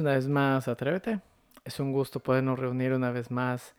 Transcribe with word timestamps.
Una 0.00 0.12
vez 0.12 0.28
más 0.28 0.68
Atrévete. 0.68 1.20
Es 1.64 1.80
un 1.80 1.92
gusto 1.92 2.20
podernos 2.20 2.58
reunir 2.58 2.92
una 2.92 3.10
vez 3.10 3.30
más 3.32 3.74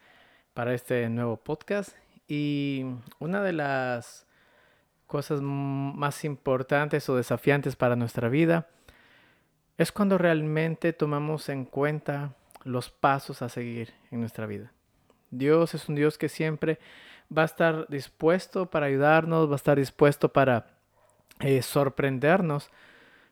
para 0.53 0.73
este 0.73 1.07
nuevo 1.09 1.37
podcast. 1.37 1.95
Y 2.27 2.85
una 3.19 3.41
de 3.41 3.53
las 3.53 4.25
cosas 5.07 5.41
más 5.41 6.25
importantes 6.25 7.07
o 7.07 7.15
desafiantes 7.15 7.75
para 7.75 7.95
nuestra 7.95 8.27
vida 8.27 8.67
es 9.77 9.93
cuando 9.93 10.17
realmente 10.17 10.91
tomamos 10.91 11.47
en 11.47 11.63
cuenta 11.63 12.35
los 12.65 12.89
pasos 12.89 13.41
a 13.41 13.47
seguir 13.47 13.93
en 14.11 14.19
nuestra 14.19 14.45
vida. 14.45 14.73
Dios 15.31 15.73
es 15.73 15.87
un 15.87 15.95
Dios 15.95 16.17
que 16.17 16.27
siempre 16.27 16.79
va 17.35 17.43
a 17.43 17.45
estar 17.45 17.87
dispuesto 17.87 18.69
para 18.69 18.87
ayudarnos, 18.87 19.47
va 19.47 19.53
a 19.53 19.55
estar 19.55 19.77
dispuesto 19.77 20.33
para 20.33 20.67
eh, 21.39 21.61
sorprendernos, 21.61 22.69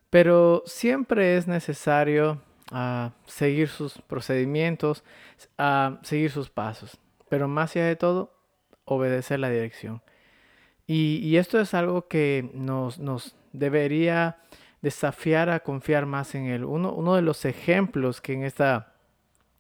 pero 0.10 0.64
siempre 0.66 1.36
es 1.36 1.48
necesario 1.48 2.42
ah, 2.72 3.12
seguir 3.26 3.70
sus 3.70 4.02
procedimientos, 4.02 5.04
ah, 5.58 6.00
seguir 6.04 6.32
sus 6.32 6.50
pasos, 6.50 6.98
pero 7.30 7.48
más 7.48 7.76
allá 7.76 7.86
de 7.86 7.96
todo, 7.96 8.34
obedecer 8.86 9.40
la 9.40 9.50
dirección. 9.50 10.02
Y, 10.90 11.36
esto 11.36 11.60
es 11.60 11.74
algo 11.74 12.08
que 12.08 12.50
nos, 12.54 12.98
nos 12.98 13.36
debería 13.52 14.38
desafiar 14.82 15.50
a 15.50 15.60
confiar 15.60 16.06
más 16.06 16.34
en 16.34 16.46
Él. 16.46 16.64
Uno, 16.64 16.94
uno 16.94 17.16
de 17.16 17.22
los 17.22 17.44
ejemplos 17.44 18.22
que 18.22 18.32
en 18.34 18.44
esta, 18.44 18.94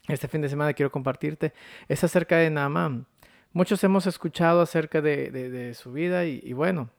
este 0.07 0.29
fin 0.29 0.41
de 0.41 0.47
semana 0.47 0.73
quiero 0.73 0.89
compartirte 0.89 1.53
es 1.89 2.01
acerca 2.05 2.37
de 2.37 2.49
Naamán. 2.49 3.07
muchos 3.51 3.83
hemos 3.83 4.07
escuchado 4.07 4.61
acerca 4.61 5.01
de, 5.01 5.29
de- 5.31 5.73
su 5.73 5.91
vida 5.91 6.25
y, 6.25 6.39
y 6.43 6.53
bueno, 6.53 6.89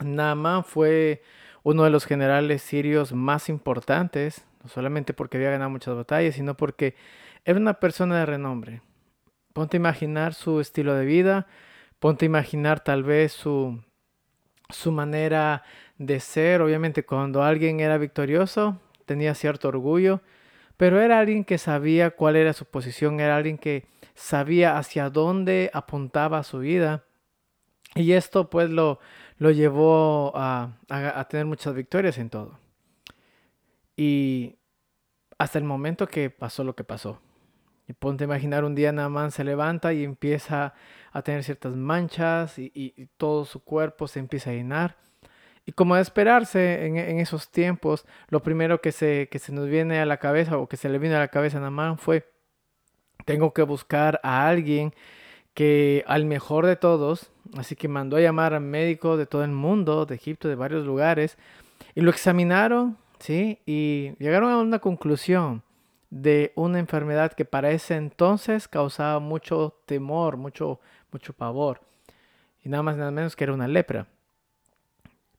Naamán 0.00 0.64
fue 0.64 1.22
uno 1.62 1.84
de 1.84 1.90
los 1.90 2.06
generales 2.06 2.62
sirios 2.62 3.12
más 3.12 3.50
importantes, 3.50 4.46
no 4.64 4.70
solamente 4.70 5.14
porque 5.14 5.36
había 5.36 5.50
ganado 5.52 5.70
muchas 5.70 5.94
batallas, 5.94 6.34
sino 6.34 6.56
porque 6.56 6.96
era 7.44 7.60
una 7.60 7.74
persona 7.74 8.18
de 8.18 8.26
renombre. 8.26 8.82
Ponte 9.52 9.76
a 9.76 9.80
imaginar 9.80 10.34
su 10.34 10.60
estilo 10.60 10.94
de 10.94 11.04
vida, 11.06 11.46
ponte 12.00 12.24
a 12.24 12.26
imaginar 12.26 12.80
tal 12.80 13.04
vez 13.04 13.32
su, 13.32 13.80
su 14.70 14.92
manera 14.92 15.62
de 15.98 16.20
ser. 16.20 16.62
Obviamente 16.62 17.04
cuando 17.04 17.42
alguien 17.44 17.80
era 17.80 17.98
victorioso 17.98 18.80
tenía 19.06 19.34
cierto 19.34 19.68
orgullo, 19.68 20.20
pero 20.76 21.00
era 21.00 21.18
alguien 21.20 21.44
que 21.44 21.58
sabía 21.58 22.10
cuál 22.12 22.36
era 22.36 22.52
su 22.52 22.64
posición, 22.64 23.20
era 23.20 23.36
alguien 23.36 23.58
que 23.58 23.86
sabía 24.14 24.78
hacia 24.78 25.10
dónde 25.10 25.70
apuntaba 25.74 26.42
su 26.42 26.58
vida. 26.60 27.04
Y 27.94 28.12
esto 28.12 28.50
pues 28.50 28.70
lo, 28.70 28.98
lo 29.38 29.50
llevó 29.52 30.32
a, 30.36 30.78
a- 30.88 31.20
a 31.20 31.28
tener 31.28 31.46
muchas 31.46 31.74
victorias 31.74 32.18
en 32.18 32.30
todo. 32.30 32.58
Y 33.96 34.56
hasta 35.38 35.58
el 35.58 35.64
momento 35.64 36.06
que 36.06 36.30
pasó 36.30 36.64
lo 36.64 36.74
que 36.74 36.84
pasó. 36.84 37.20
Y 37.86 37.92
ponte 37.92 38.24
a 38.24 38.26
imaginar 38.26 38.64
un 38.64 38.74
día 38.74 38.92
Naamán 38.92 39.30
se 39.30 39.44
levanta 39.44 39.92
y 39.92 40.04
empieza 40.04 40.74
a 41.12 41.22
tener 41.22 41.44
ciertas 41.44 41.76
manchas 41.76 42.58
y, 42.58 42.72
y- 42.74 43.06
todo 43.18 43.44
su 43.44 43.62
cuerpo 43.62 44.08
se 44.08 44.20
empieza 44.20 44.50
a 44.50 44.54
llenar. 44.54 44.96
Y 45.66 45.72
como 45.72 45.94
de 45.96 46.02
esperarse 46.02 46.86
en, 46.86 46.96
en 46.96 47.20
esos 47.20 47.50
tiempos, 47.50 48.06
lo 48.28 48.42
primero 48.42 48.80
que 48.80 48.92
se, 48.92 49.28
que 49.30 49.38
se 49.38 49.52
nos 49.52 49.68
viene 49.68 50.00
a 50.00 50.06
la 50.06 50.16
cabeza 50.18 50.58
o 50.58 50.68
que 50.68 50.76
se 50.76 50.88
le 50.88 50.98
vino 50.98 51.16
a 51.16 51.20
la 51.20 51.28
cabeza 51.28 51.58
a 51.58 51.60
Naamán 51.60 51.98
fue, 51.98 52.30
tengo 53.24 53.52
que 53.52 53.62
buscar 53.62 54.20
a 54.22 54.46
alguien 54.48 54.94
que 55.54 56.04
al 56.06 56.24
mejor 56.24 56.66
de 56.66 56.76
todos, 56.76 57.30
así 57.56 57.76
que 57.76 57.88
mandó 57.88 58.16
a 58.16 58.20
llamar 58.20 58.54
a 58.54 58.60
médicos 58.60 59.18
de 59.18 59.26
todo 59.26 59.44
el 59.44 59.52
mundo, 59.52 60.04
de 60.04 60.16
Egipto, 60.16 60.48
de 60.48 60.54
varios 60.56 60.84
lugares, 60.84 61.38
y 61.94 62.00
lo 62.00 62.10
examinaron, 62.10 62.98
¿sí? 63.18 63.60
Y 63.66 64.12
llegaron 64.18 64.50
a 64.50 64.58
una 64.58 64.78
conclusión 64.78 65.62
de 66.10 66.52
una 66.54 66.78
enfermedad 66.78 67.32
que 67.32 67.44
para 67.44 67.70
ese 67.70 67.96
entonces 67.96 68.68
causaba 68.68 69.18
mucho 69.18 69.80
temor, 69.86 70.36
mucho, 70.36 70.80
mucho 71.10 71.32
pavor, 71.32 71.80
y 72.62 72.68
nada 72.68 72.82
más 72.82 72.96
nada 72.96 73.10
menos 73.10 73.34
que 73.34 73.44
era 73.44 73.52
una 73.52 73.68
lepra. 73.68 74.06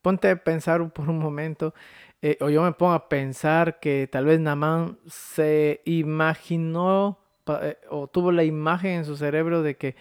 Ponte 0.02 0.30
a 0.30 0.36
pensar 0.36 0.88
por 0.92 1.10
un 1.10 1.18
momento, 1.18 1.74
eh, 2.22 2.38
o 2.42 2.50
yo 2.50 2.62
me 2.62 2.74
pongo 2.74 2.94
a 2.94 3.08
pensar 3.08 3.80
que 3.80 4.08
tal 4.12 4.26
vez 4.26 4.40
Namán 4.40 5.00
se 5.08 5.82
imaginó 5.86 7.20
eh, 7.62 7.78
o 7.90 8.08
tuvo 8.08 8.32
la 8.32 8.44
imagen 8.44 8.92
en 8.92 9.06
su 9.06 9.16
cerebro 9.16 9.62
de 9.62 9.78
que 9.78 9.96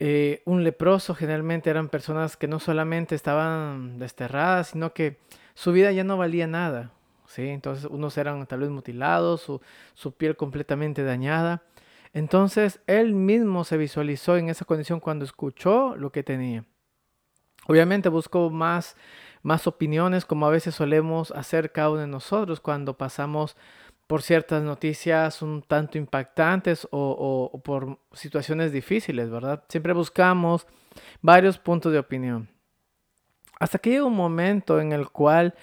eh, 0.00 0.42
un 0.44 0.64
leproso 0.64 1.14
generalmente 1.14 1.70
eran 1.70 1.88
personas 1.88 2.36
que 2.36 2.48
no 2.48 2.60
solamente 2.60 3.14
estaban 3.14 3.98
desterradas, 3.98 4.68
sino 4.68 4.92
que 4.92 5.18
su 5.58 5.72
vida 5.72 5.90
ya 5.90 6.04
no 6.04 6.16
valía 6.16 6.46
nada. 6.46 6.92
¿sí? 7.26 7.48
Entonces 7.48 7.84
unos 7.90 8.16
eran 8.16 8.46
tal 8.46 8.60
vez 8.60 8.70
mutilados, 8.70 9.40
su, 9.40 9.60
su 9.94 10.12
piel 10.12 10.36
completamente 10.36 11.02
dañada. 11.02 11.64
Entonces 12.12 12.80
él 12.86 13.12
mismo 13.12 13.64
se 13.64 13.76
visualizó 13.76 14.36
en 14.36 14.50
esa 14.50 14.64
condición 14.64 15.00
cuando 15.00 15.24
escuchó 15.24 15.96
lo 15.96 16.12
que 16.12 16.22
tenía. 16.22 16.64
Obviamente 17.66 18.08
buscó 18.08 18.50
más, 18.50 18.96
más 19.42 19.66
opiniones, 19.66 20.24
como 20.24 20.46
a 20.46 20.50
veces 20.50 20.76
solemos 20.76 21.32
hacer 21.32 21.72
cada 21.72 21.90
uno 21.90 22.00
de 22.02 22.06
nosotros 22.06 22.60
cuando 22.60 22.96
pasamos 22.96 23.56
por 24.06 24.22
ciertas 24.22 24.62
noticias 24.62 25.42
un 25.42 25.62
tanto 25.62 25.98
impactantes 25.98 26.86
o- 26.92 27.50
o 27.52 27.60
por 27.60 27.98
situaciones 28.12 28.70
difíciles, 28.70 29.28
¿verdad? 29.28 29.64
Siempre 29.68 29.92
buscamos 29.92 30.68
varios 31.20 31.58
puntos 31.58 31.92
de 31.92 31.98
opinión. 31.98 32.48
Hasta 33.58 33.78
que 33.78 33.90
llega 33.90 34.04
un 34.04 34.14
momento 34.16 34.80
en 34.80 34.92
el 34.92 35.08
cual 35.10 35.54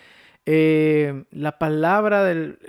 eh, 0.46 1.24
la 1.32 1.58
palabra 1.58 2.24
del 2.24 2.60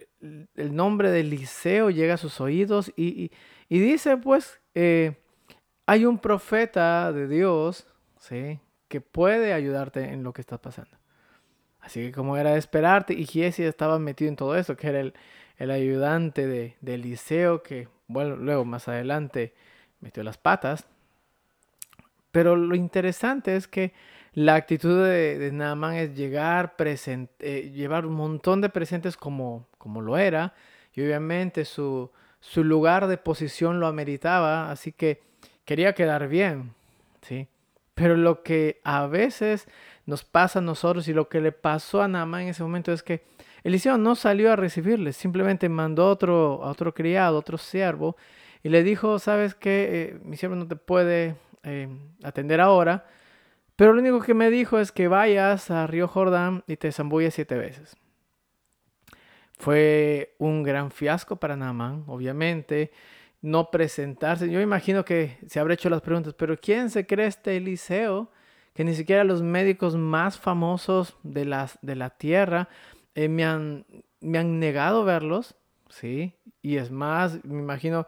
el 0.56 0.74
nombre 0.74 1.10
de 1.10 1.20
Eliseo 1.20 1.90
llega 1.90 2.14
a 2.14 2.18
sus 2.18 2.40
oídos 2.40 2.92
y, 2.96 3.24
y- 3.24 3.30
y 3.68 3.78
dice, 3.78 4.16
pues, 4.16 4.60
eh, 4.74 5.16
hay 5.86 6.04
un 6.04 6.18
profeta 6.18 7.12
de 7.12 7.28
Dios, 7.28 7.86
¿sí? 8.18 8.58
Que 8.88 9.00
puede 9.00 9.52
ayudarte 9.52 10.04
en 10.12 10.22
lo 10.24 10.32
que 10.32 10.40
está 10.40 10.58
pasando. 10.58 10.96
Así 11.80 12.00
que 12.06 12.12
como 12.12 12.36
era 12.36 12.52
de 12.52 12.58
esperarte, 12.58 13.14
y 13.14 13.24
Giesi 13.26 13.62
estaba 13.62 13.98
metido 14.00 14.28
en 14.28 14.36
todo 14.36 14.56
eso, 14.56 14.76
que 14.76 14.88
era 14.88 15.00
el, 15.00 15.14
el 15.58 15.70
ayudante 15.70 16.46
de, 16.46 16.76
de 16.80 16.94
Eliseo, 16.94 17.62
que, 17.62 17.88
bueno, 18.08 18.34
luego 18.36 18.64
más 18.64 18.88
adelante 18.88 19.54
metió 20.00 20.24
las 20.24 20.38
patas. 20.38 20.86
Pero 22.32 22.56
lo 22.56 22.74
interesante 22.74 23.56
es 23.56 23.68
que 23.68 23.92
la 24.36 24.54
actitud 24.54 25.02
de, 25.02 25.38
de 25.38 26.02
es 26.02 26.14
llegar, 26.14 26.76
eh, 26.78 27.70
llevar 27.74 28.04
un 28.04 28.12
montón 28.12 28.60
de 28.60 28.68
presentes 28.68 29.16
como, 29.16 29.66
como 29.78 30.02
lo 30.02 30.18
era, 30.18 30.52
y 30.92 31.00
obviamente 31.00 31.64
su, 31.64 32.10
su 32.38 32.62
lugar 32.62 33.06
de 33.06 33.16
posición 33.16 33.80
lo 33.80 33.86
ameritaba, 33.86 34.70
así 34.70 34.92
que 34.92 35.22
quería 35.64 35.94
quedar 35.94 36.28
bien, 36.28 36.74
¿sí? 37.22 37.48
Pero 37.94 38.14
lo 38.18 38.42
que 38.42 38.78
a 38.84 39.06
veces 39.06 39.68
nos 40.04 40.22
pasa 40.22 40.58
a 40.58 40.62
nosotros 40.62 41.08
y 41.08 41.14
lo 41.14 41.30
que 41.30 41.40
le 41.40 41.52
pasó 41.52 42.02
a 42.02 42.08
Naaman 42.08 42.42
en 42.42 42.48
ese 42.48 42.62
momento 42.62 42.92
es 42.92 43.02
que 43.02 43.24
Eliseo 43.64 43.96
no 43.96 44.14
salió 44.16 44.52
a 44.52 44.56
recibirle, 44.56 45.14
simplemente 45.14 45.70
mandó 45.70 46.02
a 46.02 46.10
otro, 46.10 46.60
a 46.62 46.68
otro 46.68 46.92
criado, 46.92 47.38
otro 47.38 47.56
siervo, 47.56 48.18
y 48.62 48.68
le 48.68 48.82
dijo, 48.82 49.18
sabes 49.18 49.54
que 49.54 50.20
mi 50.24 50.36
siervo 50.36 50.56
no 50.56 50.68
te 50.68 50.76
puede 50.76 51.36
eh, 51.62 51.88
atender 52.22 52.60
ahora, 52.60 53.06
pero 53.76 53.92
lo 53.92 54.00
único 54.00 54.20
que 54.20 54.34
me 54.34 54.50
dijo 54.50 54.78
es 54.78 54.90
que 54.90 55.06
vayas 55.06 55.70
a 55.70 55.86
Río 55.86 56.08
Jordán 56.08 56.64
y 56.66 56.76
te 56.76 56.90
zambulles 56.92 57.34
siete 57.34 57.56
veces. 57.56 57.96
Fue 59.58 60.34
un 60.38 60.62
gran 60.62 60.90
fiasco 60.90 61.36
para 61.36 61.56
Naamán, 61.56 62.04
obviamente, 62.06 62.90
no 63.42 63.70
presentarse. 63.70 64.50
Yo 64.50 64.60
imagino 64.60 65.04
que 65.04 65.38
se 65.46 65.60
habrá 65.60 65.74
hecho 65.74 65.90
las 65.90 66.02
preguntas, 66.02 66.34
pero 66.34 66.58
¿quién 66.58 66.90
se 66.90 67.06
cree 67.06 67.26
este 67.26 67.56
Eliseo? 67.56 68.30
Que 68.74 68.84
ni 68.84 68.94
siquiera 68.94 69.24
los 69.24 69.42
médicos 69.42 69.96
más 69.96 70.38
famosos 70.38 71.16
de, 71.22 71.46
las, 71.46 71.78
de 71.80 71.96
la 71.96 72.10
tierra 72.10 72.68
eh, 73.14 73.28
me, 73.28 73.44
han, 73.44 73.86
me 74.20 74.38
han 74.38 74.58
negado 74.58 75.04
verlos, 75.04 75.54
¿sí? 75.88 76.34
Y 76.60 76.76
es 76.76 76.90
más, 76.90 77.42
me 77.44 77.60
imagino, 77.60 78.06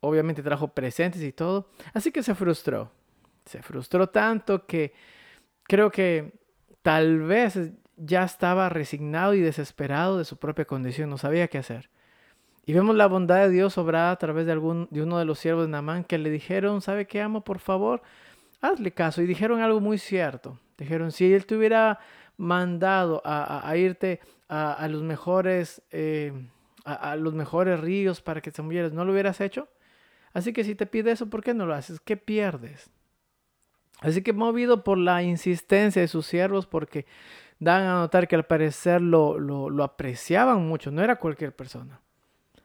obviamente 0.00 0.42
trajo 0.42 0.68
presentes 0.68 1.22
y 1.22 1.32
todo. 1.32 1.70
Así 1.92 2.10
que 2.10 2.22
se 2.24 2.34
frustró. 2.34 2.90
Se 3.48 3.62
frustró 3.62 4.08
tanto 4.08 4.66
que 4.66 4.92
creo 5.64 5.90
que 5.90 6.32
tal 6.82 7.20
vez 7.20 7.58
ya 7.96 8.22
estaba 8.24 8.68
resignado 8.68 9.34
y 9.34 9.40
desesperado 9.40 10.18
de 10.18 10.24
su 10.24 10.36
propia 10.36 10.64
condición, 10.64 11.10
no 11.10 11.18
sabía 11.18 11.48
qué 11.48 11.58
hacer. 11.58 11.90
Y 12.64 12.74
vemos 12.74 12.94
la 12.94 13.06
bondad 13.06 13.38
de 13.38 13.50
Dios 13.50 13.78
obrada 13.78 14.10
a 14.10 14.16
través 14.16 14.46
de, 14.46 14.52
algún, 14.52 14.88
de 14.90 15.02
uno 15.02 15.18
de 15.18 15.24
los 15.24 15.38
siervos 15.38 15.64
de 15.64 15.70
Namán 15.70 16.04
que 16.04 16.18
le 16.18 16.30
dijeron, 16.30 16.82
¿sabe 16.82 17.06
qué 17.06 17.22
amo? 17.22 17.42
Por 17.42 17.60
favor, 17.60 18.02
hazle 18.60 18.92
caso. 18.92 19.22
Y 19.22 19.26
dijeron 19.26 19.60
algo 19.62 19.80
muy 19.80 19.96
cierto. 19.96 20.58
Dijeron, 20.76 21.10
si 21.10 21.32
él 21.32 21.46
te 21.46 21.56
hubiera 21.56 21.98
mandado 22.36 23.22
a, 23.24 23.66
a, 23.68 23.76
irte 23.78 24.20
a, 24.48 24.86
los 24.88 25.02
mejores, 25.02 25.82
eh, 25.90 26.32
a, 26.84 27.12
a, 27.12 27.16
los 27.16 27.34
mejores 27.34 27.80
ríos 27.80 28.20
para 28.20 28.42
que 28.42 28.50
te 28.50 28.60
murieras, 28.60 28.92
¿no 28.92 29.04
lo 29.04 29.12
hubieras 29.12 29.40
hecho? 29.40 29.68
Así 30.34 30.52
que 30.52 30.62
si 30.62 30.74
te 30.74 30.86
pide 30.86 31.10
eso, 31.10 31.30
¿por 31.30 31.42
qué 31.42 31.54
no 31.54 31.64
lo 31.64 31.74
haces? 31.74 32.00
¿Qué 32.00 32.16
pierdes? 32.18 32.90
Así 34.00 34.22
que 34.22 34.32
movido 34.32 34.84
por 34.84 34.98
la 34.98 35.22
insistencia 35.22 36.00
de 36.00 36.08
sus 36.08 36.26
siervos, 36.26 36.66
porque 36.66 37.06
dan 37.58 37.82
a 37.82 37.94
notar 37.94 38.28
que 38.28 38.36
al 38.36 38.46
parecer 38.46 39.00
lo, 39.00 39.38
lo, 39.38 39.82
apreciaban 39.84 40.66
mucho, 40.66 40.90
no 40.90 41.02
era 41.02 41.16
cualquier 41.16 41.54
persona. 41.54 42.00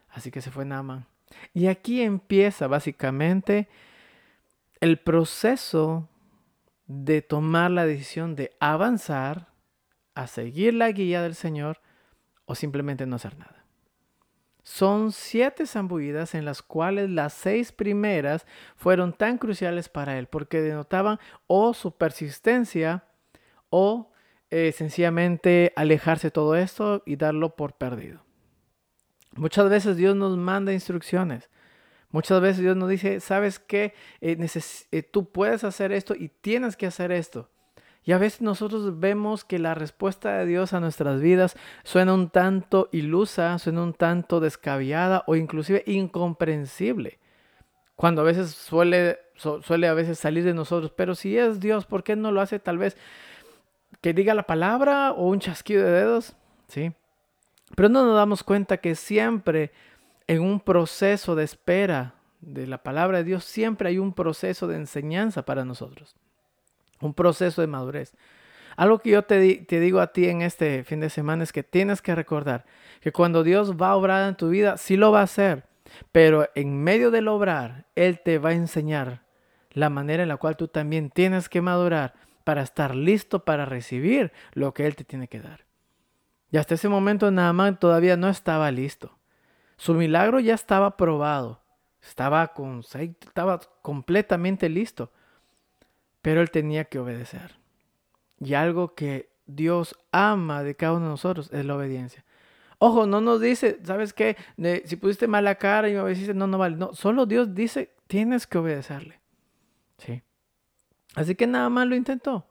Así 0.10 0.30
que 0.30 0.42
se 0.42 0.52
fue 0.52 0.66
Naaman. 0.66 1.06
Y 1.54 1.68
aquí 1.68 2.02
empieza 2.02 2.68
básicamente 2.68 3.68
el 4.80 5.00
proceso 5.00 6.08
de 6.86 7.22
tomar 7.22 7.72
la 7.72 7.86
decisión 7.86 8.36
de 8.36 8.52
avanzar, 8.60 9.48
a 10.16 10.28
seguir 10.28 10.76
la 10.76 10.92
guía 10.92 11.24
del 11.24 11.34
Señor 11.34 11.80
o 12.46 12.54
simplemente 12.54 13.08
no 13.08 13.16
hacer 13.16 13.38
nada. 13.38 13.63
Son 14.64 15.12
siete 15.12 15.68
zambullidas 15.68 16.36
en 16.36 16.46
las 16.46 16.62
cuales 16.62 17.10
las 17.10 17.34
seis 17.34 17.74
primeras 17.74 18.46
fueron 18.78 19.12
tan 19.14 19.38
cruciales 19.38 19.90
para 19.90 20.18
él 20.18 20.28
porque 20.28 20.62
denotaban 20.62 21.20
o 21.48 21.74
su 21.74 21.96
persistencia 21.98 23.04
o 23.70 24.12
eh, 24.50 24.72
sencillamente 24.72 25.74
alejarse 25.76 26.32
todo 26.32 26.56
esto 26.56 27.04
y 27.06 27.18
darlo 27.18 27.56
por 27.56 27.74
perdido. 27.74 28.24
Muchas 29.36 29.70
veces 29.70 29.98
Dios 29.98 30.16
nos 30.16 30.38
manda 30.38 30.72
instrucciones. 30.72 31.50
Muchas 32.12 32.40
veces 32.40 32.60
Dios 32.60 32.78
nos 32.78 32.88
dice, 32.88 33.20
sabes 33.20 33.58
qué, 33.58 33.96
eh, 34.22 34.38
eh, 34.92 35.04
tú 35.04 35.32
puedes 35.32 35.64
hacer 35.64 35.92
esto 35.92 36.14
y 36.14 36.30
tienes 36.30 36.78
que 36.78 36.86
hacer 36.86 37.12
esto. 37.12 37.50
Y 38.06 38.12
a 38.12 38.18
veces 38.18 38.42
nosotros 38.42 39.00
vemos 39.00 39.46
que 39.46 39.60
la 39.60 39.76
respuesta 39.76 40.38
de 40.38 40.46
Dios 40.46 40.74
a 40.74 40.80
nuestras 40.80 41.22
vidas 41.22 41.56
suena 41.84 42.14
un 42.14 42.30
tanto 42.30 42.90
ilusa, 42.92 43.58
suena 43.60 43.82
un 43.84 43.94
tanto 43.94 44.40
descabellada 44.40 45.24
o 45.28 45.36
inclusive 45.36 45.84
incomprensible. 45.86 47.20
Cuando 47.96 48.22
a 48.22 48.26
veces 48.26 48.52
suele 48.52 49.20
su- 49.36 49.62
suele 49.62 49.88
a 49.88 49.94
veces 49.94 50.20
salir 50.20 50.44
de 50.44 50.54
nosotros, 50.54 50.92
pero 50.96 51.16
si 51.16 51.38
es 51.38 51.60
Dios, 51.60 51.86
¿por 51.86 52.04
qué 52.04 52.16
no 52.16 52.32
lo 52.32 52.42
hace 52.42 52.60
tal 52.60 52.78
vez 52.78 52.98
que 54.02 54.14
diga 54.14 54.34
la 54.34 54.44
palabra 54.44 55.12
o 55.14 55.28
un 55.28 55.40
chasquido 55.40 55.84
de 55.84 55.92
dedos? 55.92 56.36
¿Sí? 56.68 56.92
Pero 57.76 57.90
no 57.90 58.06
nos 58.06 58.16
damos 58.16 58.44
cuenta 58.44 58.78
que 58.78 58.96
siempre 58.96 59.72
en 60.28 60.42
un 60.42 60.60
proceso 60.60 61.36
de 61.36 61.44
espera 61.44 62.16
de 62.42 62.68
la 62.68 62.80
palabra 62.84 63.20
de 63.20 63.24
Dios, 63.24 63.46
siempre 63.46 63.90
hay 63.90 63.98
un 63.98 64.14
proceso 64.14 64.68
de 64.68 64.76
enseñanza 64.76 65.44
para 65.46 65.64
nosotros, 65.64 66.16
un 67.06 67.14
proceso 67.14 67.62
de 67.62 67.68
madurez. 67.68 68.14
Algo 68.76 69.00
que 69.00 69.12
yo 69.12 69.24
te, 69.24 69.58
te 69.58 69.80
digo 69.80 70.00
a 70.00 70.14
ti 70.14 70.28
en 70.28 70.42
este 70.42 70.84
fin 70.84 71.00
de 71.00 71.10
semana 71.10 71.44
es 71.44 71.54
que 71.54 71.64
tienes 71.64 72.02
que 72.02 72.16
recordar 72.16 72.66
que 73.02 73.12
cuando 73.12 73.44
Dios 73.44 73.76
va 73.76 73.90
a 73.90 73.96
obrar 73.96 74.28
en 74.28 74.36
tu 74.36 74.50
vida, 74.50 74.78
sí 74.78 74.98
lo 74.98 75.12
va 75.12 75.20
a 75.20 75.24
hacer, 75.24 75.66
pero 76.12 76.50
en 76.56 76.84
medio 76.84 77.12
del 77.12 77.28
obrar, 77.28 77.86
Él 77.96 78.20
te 78.20 78.40
va 78.40 78.50
a 78.50 78.54
enseñar 78.54 79.24
la 79.72 79.90
manera 79.90 80.24
en 80.24 80.30
la 80.30 80.38
cual 80.38 80.58
tú 80.58 80.68
también 80.68 81.10
tienes 81.10 81.50
que 81.50 81.62
madurar 81.62 82.14
para 82.44 82.62
estar 82.62 82.96
listo 82.96 83.46
para 83.46 83.66
recibir 83.66 84.32
lo 84.54 84.74
que 84.74 84.86
Él 84.86 84.96
te 84.96 85.04
tiene 85.04 85.28
que 85.28 85.40
dar. 85.40 85.66
Y 86.52 86.58
hasta 86.58 86.76
ese 86.76 86.90
momento 86.90 87.32
Naamán 87.32 87.80
todavía 87.80 88.16
no 88.16 88.30
estaba 88.30 88.70
listo. 88.70 89.18
Su 89.78 89.96
milagro 89.96 90.40
ya 90.40 90.54
estaba 90.54 90.98
probado. 90.98 91.62
Estaba, 92.02 92.54
con, 92.54 92.84
estaba 92.94 93.60
completamente 93.82 94.70
listo. 94.70 95.12
Pero 96.24 96.42
él 96.42 96.50
tenía 96.50 96.86
que 96.86 96.98
obedecer. 96.98 97.58
Y 98.40 98.56
algo 98.56 98.96
que 98.96 99.30
Dios 99.46 99.96
ama 100.12 100.64
de 100.64 100.76
cada 100.76 100.94
uno 100.94 101.06
de 101.06 101.12
nosotros 101.12 101.52
es 101.54 101.66
la 101.66 101.76
obediencia. 101.76 102.26
Ojo, 102.80 103.06
no 103.06 103.22
nos 103.22 103.40
dice, 103.40 103.80
¿sabes 103.84 104.14
qué? 104.14 104.36
Si 104.86 104.96
pusiste 104.96 105.28
mala 105.28 105.56
cara 105.56 105.90
y 105.90 105.94
me 105.94 106.00
obedeciste, 106.00 106.34
no, 106.34 106.48
no 106.48 106.58
vale. 106.58 106.78
No, 106.78 106.94
solo 106.94 107.26
Dios 107.26 107.54
dice, 107.54 107.94
tienes 108.08 108.48
que 108.48 108.58
obedecerle. 108.58 109.20
Sí. 109.98 110.24
Así 111.14 111.36
que 111.36 111.46
nada 111.46 111.70
más 111.70 111.88
lo 111.88 111.96
intentó. 111.96 112.48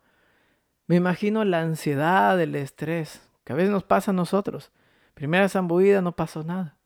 Me 0.87 0.97
imagino 0.97 1.45
la 1.45 1.63
ansiedad, 1.63 2.39
el 2.41 2.55
estrés, 2.55 3.27
que 3.45 3.55
a 3.55 3.57
veces 3.57 3.71
nos 3.71 3.85
pasa 3.85 4.11
a 4.11 4.15
nosotros. 4.15 4.71
Primera 5.15 5.49
zambullida, 5.49 6.03
no 6.03 6.15
pasó 6.15 6.45
nada. 6.45 6.77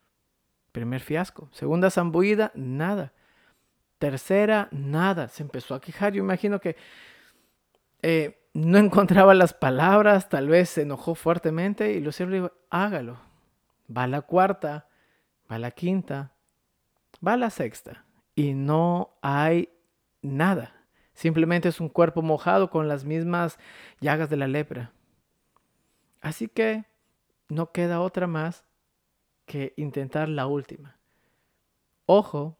Primer 0.70 1.00
fiasco. 1.00 1.48
Segunda 1.52 1.90
zambullida, 1.90 2.52
nada. 2.54 3.12
Tercera, 3.98 4.68
nada. 4.70 5.28
Se 5.28 5.42
empezó 5.42 5.74
a 5.74 5.80
quejar. 5.80 6.12
Yo 6.12 6.22
imagino 6.22 6.60
que 6.60 6.76
eh, 8.02 8.38
no 8.54 8.78
encontraba 8.78 9.34
las 9.34 9.52
palabras, 9.52 10.28
tal 10.28 10.48
vez 10.48 10.70
se 10.70 10.82
enojó 10.82 11.14
fuertemente 11.14 11.92
y 11.92 12.00
Luciano 12.00 12.30
le 12.30 12.36
dijo, 12.38 12.52
hágalo. 12.70 13.18
Va 13.94 14.04
a 14.04 14.08
la 14.08 14.22
cuarta, 14.22 14.88
va 15.50 15.56
a 15.56 15.58
la 15.60 15.70
quinta, 15.70 16.32
va 17.26 17.34
a 17.34 17.36
la 17.36 17.50
sexta 17.50 18.04
y 18.34 18.54
no 18.54 19.16
hay 19.22 19.70
nada. 20.22 20.74
Simplemente 21.14 21.68
es 21.68 21.80
un 21.80 21.88
cuerpo 21.88 22.20
mojado 22.20 22.68
con 22.68 22.88
las 22.88 23.04
mismas 23.04 23.58
llagas 24.00 24.28
de 24.28 24.36
la 24.36 24.48
lepra. 24.48 24.92
Así 26.20 26.48
que 26.48 26.84
no 27.48 27.72
queda 27.72 28.00
otra 28.00 28.26
más 28.26 28.64
que 29.46 29.72
intentar 29.76 30.28
la 30.28 30.46
última. 30.46 30.98
Ojo, 32.04 32.58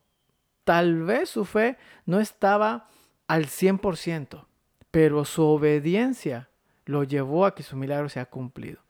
tal 0.66 1.04
vez 1.04 1.30
su 1.30 1.44
fe 1.44 1.78
no 2.06 2.18
estaba 2.18 2.88
al 3.28 3.44
100%, 3.46 4.46
pero 4.90 5.24
su 5.24 5.44
obediencia 5.44 6.48
lo 6.84 7.04
llevó 7.04 7.46
a 7.46 7.54
que 7.54 7.62
su 7.62 7.76
milagro 7.76 8.08
se 8.08 8.18
ha 8.18 8.26
cumplido. 8.26 8.80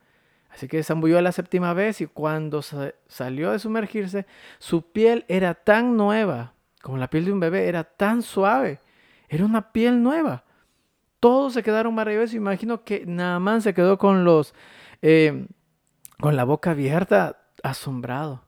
Así 0.48 0.68
que 0.68 0.82
zambulló 0.82 1.20
la 1.20 1.32
séptima 1.32 1.74
vez 1.74 2.00
y 2.00 2.06
cuando 2.06 2.62
sa- 2.62 2.94
salió 3.08 3.50
de 3.52 3.58
sumergirse, 3.58 4.24
su 4.58 4.90
piel 4.90 5.26
era 5.28 5.52
tan 5.52 5.98
nueva, 5.98 6.54
como 6.80 6.96
la 6.96 7.10
piel 7.10 7.26
de 7.26 7.32
un 7.32 7.40
bebé, 7.40 7.68
era 7.68 7.84
tan 7.84 8.22
suave, 8.22 8.80
era 9.28 9.44
una 9.44 9.72
piel 9.72 10.02
nueva. 10.02 10.44
Todos 11.20 11.52
se 11.52 11.62
quedaron 11.62 11.94
maravillosos. 11.94 12.34
Imagino 12.34 12.84
que 12.84 13.04
Naamán 13.06 13.60
se 13.60 13.74
quedó 13.74 13.98
con 13.98 14.24
los, 14.24 14.54
eh, 15.02 15.46
con 16.20 16.36
la 16.36 16.44
boca 16.44 16.70
abierta, 16.70 17.42
asombrado. 17.62 18.44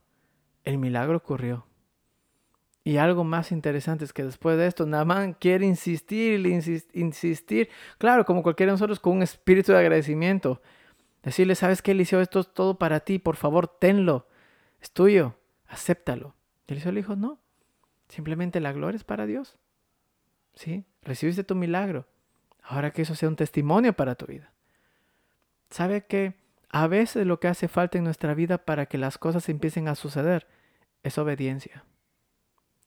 El 0.64 0.78
milagro 0.78 1.16
ocurrió. 1.18 1.66
Y 2.88 2.96
algo 2.96 3.22
más 3.22 3.52
interesante 3.52 4.06
es 4.06 4.14
que 4.14 4.24
después 4.24 4.56
de 4.56 4.66
esto, 4.66 4.86
Naamán 4.86 5.34
quiere 5.34 5.66
insistir 5.66 6.46
insistir, 6.94 7.68
claro, 7.98 8.24
como 8.24 8.42
cualquiera 8.42 8.72
de 8.72 8.76
nosotros, 8.76 8.98
con 8.98 9.18
un 9.18 9.22
espíritu 9.22 9.72
de 9.72 9.78
agradecimiento. 9.78 10.62
Decirle, 11.22 11.54
¿sabes 11.54 11.82
qué, 11.82 11.90
Eliseo? 11.90 12.22
Esto 12.22 12.40
es 12.40 12.48
todo 12.54 12.78
para 12.78 13.00
ti, 13.00 13.18
por 13.18 13.36
favor, 13.36 13.68
tenlo. 13.68 14.26
Es 14.80 14.90
tuyo, 14.90 15.34
acéptalo. 15.66 16.34
Y 16.66 16.72
Eliseo 16.72 16.92
le 16.92 17.00
dijo, 17.00 17.14
no, 17.14 17.38
simplemente 18.08 18.58
la 18.58 18.72
gloria 18.72 18.96
es 18.96 19.04
para 19.04 19.26
Dios. 19.26 19.58
¿Sí? 20.54 20.86
Recibiste 21.02 21.44
tu 21.44 21.54
milagro. 21.54 22.06
Ahora 22.62 22.90
que 22.92 23.02
eso 23.02 23.14
sea 23.14 23.28
un 23.28 23.36
testimonio 23.36 23.92
para 23.92 24.14
tu 24.14 24.24
vida. 24.24 24.50
¿Sabe 25.68 26.06
que 26.06 26.36
a 26.70 26.86
veces 26.86 27.26
lo 27.26 27.38
que 27.38 27.48
hace 27.48 27.68
falta 27.68 27.98
en 27.98 28.04
nuestra 28.04 28.32
vida 28.32 28.56
para 28.56 28.86
que 28.86 28.96
las 28.96 29.18
cosas 29.18 29.46
empiecen 29.50 29.88
a 29.88 29.94
suceder 29.94 30.46
es 31.02 31.18
obediencia? 31.18 31.84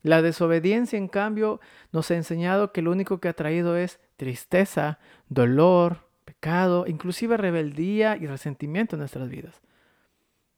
La 0.03 0.21
desobediencia, 0.21 0.97
en 0.97 1.07
cambio, 1.07 1.59
nos 1.91 2.09
ha 2.11 2.15
enseñado 2.15 2.71
que 2.71 2.81
lo 2.81 2.91
único 2.91 3.19
que 3.19 3.27
ha 3.29 3.33
traído 3.33 3.77
es 3.77 3.99
tristeza, 4.17 4.99
dolor, 5.29 6.07
pecado, 6.25 6.85
inclusive 6.87 7.37
rebeldía 7.37 8.17
y 8.17 8.25
resentimiento 8.25 8.95
en 8.95 9.01
nuestras 9.01 9.29
vidas. 9.29 9.61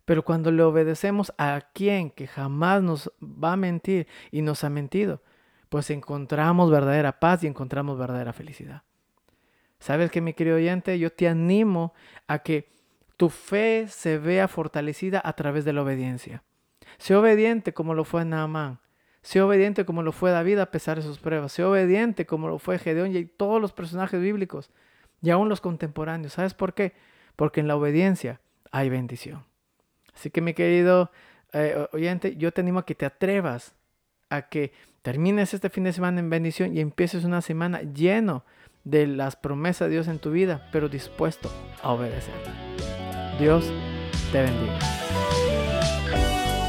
Pero 0.05 0.23
cuando 0.23 0.51
le 0.51 0.63
obedecemos 0.63 1.33
a 1.37 1.61
quien 1.73 2.11
que 2.11 2.27
jamás 2.27 2.81
nos 2.81 3.11
va 3.21 3.53
a 3.53 3.57
mentir 3.57 4.07
y 4.31 4.41
nos 4.41 4.63
ha 4.63 4.69
mentido, 4.69 5.21
pues 5.69 5.89
encontramos 5.89 6.69
verdadera 6.69 7.19
paz 7.19 7.43
y 7.43 7.47
encontramos 7.47 7.97
verdadera 7.97 8.33
felicidad. 8.33 8.83
¿Sabes 9.79 10.11
que 10.11 10.21
mi 10.21 10.33
querido 10.33 10.57
oyente? 10.57 10.97
Yo 10.99 11.11
te 11.11 11.27
animo 11.27 11.93
a 12.27 12.39
que 12.39 12.69
tu 13.17 13.29
fe 13.29 13.87
se 13.89 14.17
vea 14.17 14.47
fortalecida 14.47 15.21
a 15.23 15.33
través 15.33 15.65
de 15.65 15.73
la 15.73 15.81
obediencia. 15.81 16.43
Sé 16.97 17.15
obediente 17.15 17.73
como 17.73 17.93
lo 17.93 18.03
fue 18.03 18.23
Naamán. 18.23 18.79
Sé 19.23 19.41
obediente 19.41 19.85
como 19.85 20.03
lo 20.03 20.11
fue 20.11 20.31
David 20.31 20.59
a 20.59 20.69
pesar 20.69 20.97
de 20.97 21.03
sus 21.03 21.17
pruebas. 21.17 21.53
Sé 21.53 21.63
obediente 21.63 22.25
como 22.25 22.49
lo 22.49 22.59
fue 22.59 22.77
Gedeón 22.77 23.15
y 23.15 23.25
todos 23.25 23.59
los 23.61 23.71
personajes 23.71 24.21
bíblicos 24.21 24.69
y 25.21 25.29
aún 25.31 25.49
los 25.49 25.61
contemporáneos. 25.61 26.33
¿Sabes 26.33 26.53
por 26.53 26.73
qué? 26.73 26.93
Porque 27.37 27.61
en 27.61 27.69
la 27.69 27.77
obediencia 27.77 28.41
hay 28.71 28.89
bendición. 28.89 29.45
Así 30.13 30.29
que 30.29 30.41
mi 30.41 30.53
querido 30.53 31.09
eh, 31.53 31.87
oyente, 31.93 32.35
yo 32.35 32.51
te 32.51 32.61
animo 32.61 32.79
a 32.79 32.85
que 32.85 32.95
te 32.95 33.05
atrevas 33.05 33.73
a 34.29 34.49
que 34.49 34.73
termines 35.01 35.53
este 35.53 35.69
fin 35.69 35.85
de 35.85 35.93
semana 35.93 36.19
en 36.19 36.29
bendición 36.29 36.75
y 36.75 36.81
empieces 36.81 37.23
una 37.23 37.41
semana 37.41 37.81
lleno 37.81 38.43
de 38.83 39.07
las 39.07 39.37
promesas 39.37 39.87
de 39.87 39.93
Dios 39.93 40.09
en 40.09 40.19
tu 40.19 40.31
vida, 40.31 40.67
pero 40.73 40.89
dispuesto 40.89 41.49
a 41.81 41.93
obedecer. 41.93 42.33
Dios 43.39 43.71
te 44.31 44.41
bendiga. 44.41 44.79